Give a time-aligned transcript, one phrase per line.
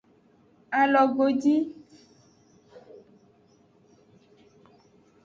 [0.79, 1.55] Alogodi.